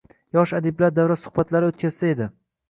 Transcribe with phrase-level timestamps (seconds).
[0.37, 2.31] Yosh adiblar davra suhbatlari o‘tkazsa edi.